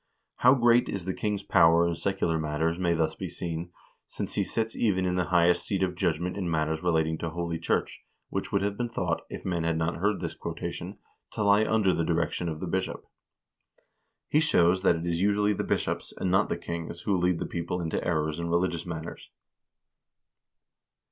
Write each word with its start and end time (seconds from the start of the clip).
How 0.37 0.55
great 0.55 0.89
is 0.89 1.05
the 1.05 1.13
king's 1.13 1.43
power 1.43 1.87
in 1.87 1.93
secular 1.93 2.39
matters 2.39 2.79
may 2.79 2.95
thus 2.95 3.13
be 3.13 3.29
seen, 3.29 3.71
since 4.07 4.33
he 4.33 4.43
sits 4.43 4.75
even 4.75 5.05
in 5.05 5.13
the 5.13 5.25
highest 5.25 5.63
seat 5.63 5.83
of 5.83 5.93
judgment 5.93 6.37
in 6.37 6.49
matters 6.49 6.81
relating 6.81 7.19
to 7.19 7.29
holy 7.29 7.59
church, 7.59 8.01
which 8.29 8.51
would 8.51 8.63
have 8.63 8.75
been 8.79 8.89
thought, 8.89 9.21
if 9.29 9.45
men 9.45 9.63
had 9.63 9.77
not 9.77 9.97
heard 9.97 10.19
this 10.19 10.33
quotation, 10.33 10.97
to 11.33 11.43
lie 11.43 11.65
under 11.65 11.93
the 11.93 12.03
direction 12.03 12.49
of 12.49 12.59
the 12.61 12.65
bishop." 12.65 13.05
He 14.27 14.39
shows 14.39 14.81
that 14.81 14.95
it 14.95 15.05
is 15.05 15.21
usually 15.21 15.53
the 15.53 15.63
bishops, 15.63 16.15
and 16.17 16.31
not 16.31 16.49
the 16.49 16.57
kings, 16.57 17.01
who 17.01 17.15
lead 17.15 17.37
the 17.37 17.45
people 17.45 17.79
into 17.79 18.03
errors 18.03 18.39
in 18.39 18.49
religious 18.49 18.87
matters. 18.87 19.29